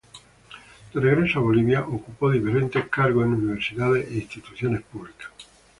De 0.95 0.99
regreso 0.99 1.37
a 1.37 1.41
Bolivia 1.43 1.81
ocupó 1.81 2.31
diferentes 2.31 2.89
cargos 2.89 3.23
en 3.27 3.33
universidades 3.35 4.07
e 4.09 4.15
instituciones 4.15 4.81
públicas. 4.81 5.29